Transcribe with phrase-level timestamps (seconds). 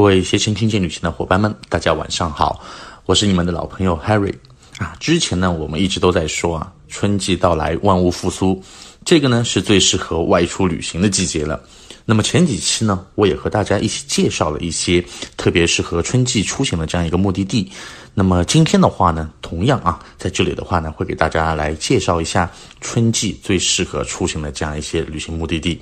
[0.00, 2.64] 各位携程听见旅行的伙伴们，大家晚上好，
[3.04, 4.32] 我是你们的老朋友 Harry
[4.78, 4.96] 啊。
[4.98, 8.62] 之前呢，我们一直都在说啊，春季到来，万物复苏，
[9.04, 11.62] 这个呢是最适合外出旅行的季节了。
[12.06, 15.04] 那么前几期呢，我也和大家一起介绍了一些
[15.36, 17.70] 特别适合春季出行的这样一个目的地。
[18.14, 25.78] 那么今天的话呢，同样啊，在这里的话呢，会给大家来介绍一下春季最适合出行的这样一些旅行目的地。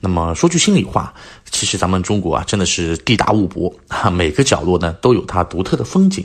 [0.00, 1.12] 那么说句心里话，
[1.58, 6.24] 其实咱们中国啊，真的是地大物博啊，每个角落呢都有它独特的风景。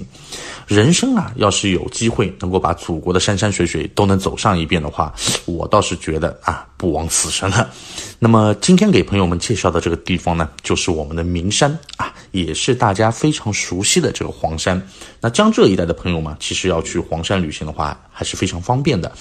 [0.68, 5.12] 人生啊，要是有机会能够把祖国的山山水水都能走上一遍的话，
[5.46, 7.68] 我倒是觉得啊，不枉此生了。
[8.20, 14.80] 那么今天给朋友们介绍的这个地方呢，就是我们的名山啊，也是大家非常熟悉的这个黄山。
[15.20, 19.12] 那江浙一带的朋友们，其实要去黄山旅行的话，还是非常方便的。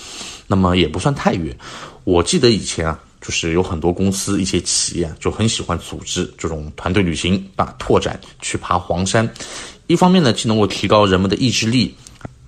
[0.46, 1.56] 那么也不算太远，
[2.04, 2.98] 我记得以前啊。
[3.22, 9.26] 就是有很多公司、一些企业就很喜欢组织这种团队旅行啊，拓展去爬黄山。
[9.86, 11.94] 一方面呢，既能够提高人们的意志力，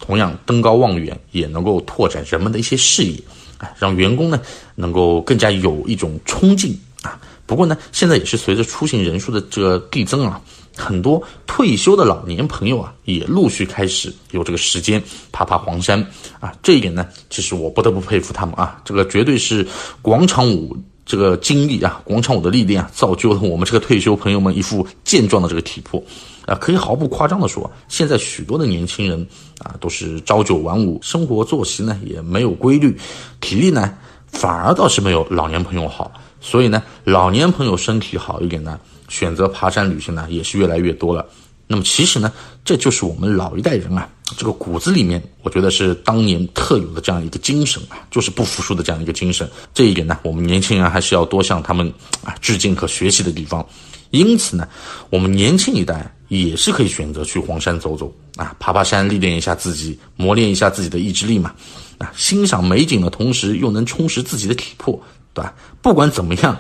[0.01, 3.19] 同样登高望远，也能够拓展人们的一些视野
[3.59, 4.41] 啊，让员工呢
[4.75, 7.21] 能够更加有一种冲劲啊。
[7.47, 10.41] 不过呢，现在也是随着出行人数的这个递增啊。
[10.77, 16.05] 很多退休的老年朋友啊，也陆续开始有这个时间爬爬黄山
[16.41, 16.53] 啊。
[16.65, 18.83] 这一点呢，其实我不得不佩服他们啊。
[18.85, 19.65] 这个绝对是
[20.03, 26.03] 广场舞这个经历啊，广场舞的历练啊，造就了我们这个退休朋友们一副健壮的这个体魄
[26.45, 26.57] 啊。
[26.57, 29.25] 可以毫不夸张的说，现在许多的年轻人
[29.61, 32.99] 啊，都是朝九晚五，生活作息呢也没有规律，
[33.41, 36.11] 体力呢反而倒是没有老年朋友好。
[36.45, 38.79] 所以呢，老年朋友身体好一点呢。
[39.09, 41.25] 选择爬山旅行呢，也是越来越多了。
[41.67, 42.33] 那么其实呢，
[42.65, 49.49] 这就是我们老一代人啊，这个骨子里面，我觉得是当年特有的这样一个精神啊，就是不服输的这样一个精神。
[49.75, 51.93] 这一点呢，我们年轻人还是要多向他们
[52.25, 53.65] 啊致敬和学习的地方。
[54.11, 54.67] 因此呢，
[55.11, 61.55] 我们年轻一代也是可以选择去黄山走走啊，爬爬山，历练一下自己，磨练一下自己的意志力嘛。
[61.99, 64.99] 啊，欣赏美景的同时，又能充实自己的体魄。
[65.35, 65.53] 对吧？
[65.83, 66.57] 不管怎么样，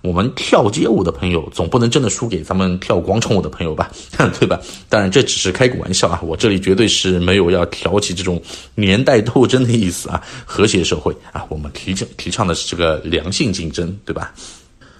[0.00, 3.90] 我们跳街舞的朋友总不能真的输给咱们跳广场舞的朋友吧？
[4.38, 4.60] 对吧？
[4.88, 8.40] 当然这只是开个玩笑啊，我这里绝对是没有要挑起这种
[8.76, 10.22] 年代斗争的意思啊。
[10.46, 14.32] 和谐社会啊，我们提倡提倡的是这个良性竞争，对吧？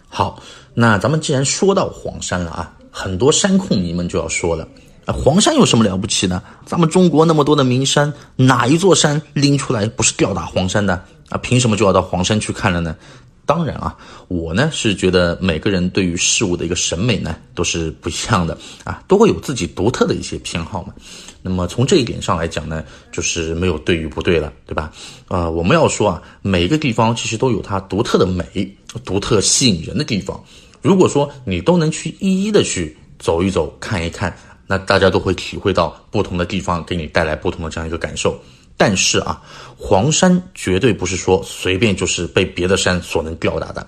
[0.08, 0.42] 好，
[0.74, 4.66] 那咱们既然说到黄山了啊，很多山控迷们就要说了，
[5.06, 6.42] 黄山有什么了不起呢？
[6.66, 11.04] 咱们中国那么多的名山，哪一座山拎出来不是吊打黄山的？
[11.32, 12.94] 啊，凭什么就要到黄山去看了呢？
[13.44, 13.96] 当然啊，
[14.28, 20.94] 我呢是觉得每个人对于事物的一个审美呢都是不一样的啊，都会有自己独特的一些偏好嘛。
[21.42, 24.92] 那么从这一点上来讲呢，就是没有对与不对了，对吧？
[25.26, 30.40] 呃，我们要说啊，每一个地方其实都有它独特的美，独特吸引人的地方。
[30.80, 34.36] 如果说你都能去一一的去走一走、看一看，
[34.68, 38.40] 那大家都会体会到不同的地方给你带来不同的这样一个感受。
[38.76, 39.40] 但是啊，
[39.76, 43.86] 黄山绝对不是说随便就是被别的山所能吊打的，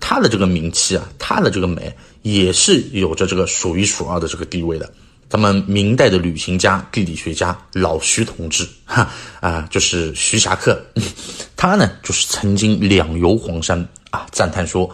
[0.00, 4.92] 它的这个名气啊，它的这个美也是有着这个数一数二的这个地位的。
[5.26, 10.80] 咱们明代的旅行家、地理学家老徐同志， 哈啊，就是徐霞客，
[11.56, 14.88] 他呢就是曾经两游黄山啊，赞叹说：“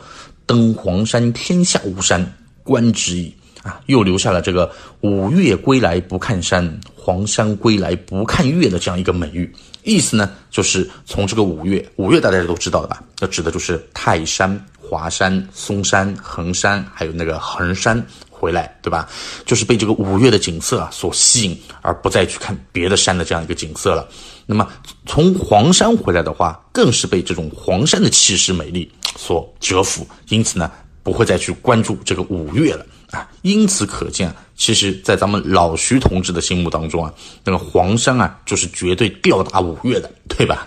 [0.47, 2.25] 登黄山天下无山，
[2.63, 4.71] 观之矣。”啊，又留下了这个
[5.03, 9.53] “五岳归来不看山，黄山归来不看岳”的这样一个美誉。
[9.83, 13.03] 意思呢，就是从这个五岳，五岳大家都知道的吧？
[13.19, 19.09] 那指的就是泰山、华山、嵩山、衡山，还有那个衡山回来，对吧？
[19.45, 24.09] 就是被这个五岳的景色啊所吸引，而不再去看别的山的这样一个景色了。
[24.47, 24.67] 那么
[25.07, 30.71] 从黄山回来的话，更是被这种黄山的气势美丽所折服，因此呢，
[31.03, 32.85] 不会再去关注这个五岳了。
[33.11, 37.13] 啊，因此可见，其实，在咱们老徐同志的心目当中啊，
[37.45, 40.67] 那个黄山啊，就是绝对吊打五岳的，对吧？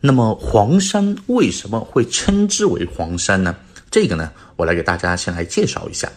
[0.00, 3.56] 那么黄山为什么会称之为黄山呢？
[3.90, 6.12] 这个呢，我来给大家先来介绍一下。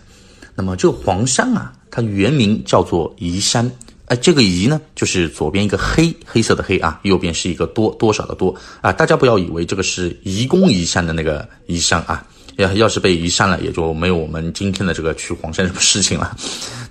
[0.54, 3.72] 那么这个黄山啊，它原名叫做宜山，
[4.08, 12.28] 哎，这个宜呢，就是左边一个黑黑色的黑啊，右边是一个多多少的多啊，大家不要以为这个是愚公移山的那个移山啊。
[12.62, 16.38] 要要是被移山了，也就没有我们今天的这个去黄山什么事情了。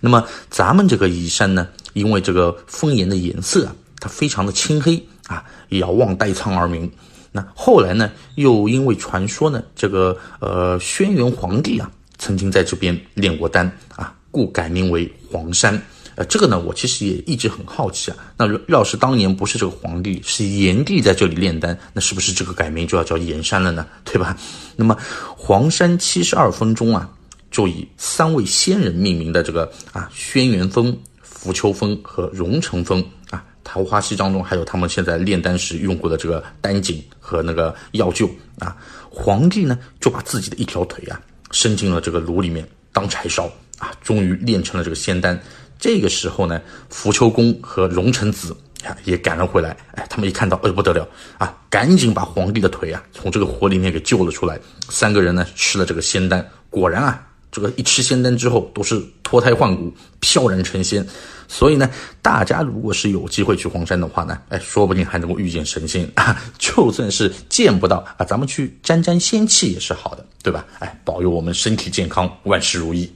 [0.01, 6.91] 那么咱们这个移山呢，因为这个峰岩的颜色啊，它非常的青黑啊，遥望代苍而名。
[7.33, 15.81] 那后来呢，又因为传说呢，这个呃轩辕皇帝啊，曾经在这边炼过丹啊，故改名为黄山。
[16.25, 18.17] 这个呢，我其实也一直很好奇啊。
[18.37, 23.87] 那要是当年不是这个皇帝，是炎帝在这里炼丹，那是不是这个改名就要叫炎山了呢？
[24.05, 24.37] 对吧？
[24.77, 24.97] 那么
[25.37, 27.09] 黄山七十二峰中啊，
[27.51, 38.29] 就以三位仙人命名的这个啊轩辕峰、浮丘峰和荣成峰啊，桃花溪当中还有他们现在炼丹时用过的这个丹井和那个药臼
[38.59, 38.77] 啊。
[39.09, 41.21] 皇帝呢就把自己的一条腿啊
[41.51, 45.41] 伸进了这个炉里面当柴烧啊，终于炼成了这个仙丹。
[45.81, 46.61] 这个时候呢，
[46.91, 48.57] 浮丘公和荣成子。
[48.83, 49.77] 啊，也赶了回来。
[49.93, 51.07] 哎，他们一看到，哎，不得了
[51.37, 51.55] 啊！
[51.69, 54.59] 赶紧把皇帝的腿啊从这个火里面给救了出来。
[54.89, 61.07] 三个人呢吃了这个仙丹，果然啊，这个一吃仙丹之后都是脱胎换骨，飘然成仙。
[61.47, 61.91] 所以呢，
[62.23, 66.43] 大家如果是有机会去黄山的话呢，哎，说不定还能够遇见神仙啊！
[66.57, 70.65] 就算是见不到啊，咱们去沾沾仙气也是好的，对吧？
[70.79, 73.13] 哎，保佑我们身体健康，万事如意。